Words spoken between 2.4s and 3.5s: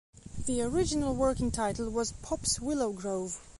Willow Grove".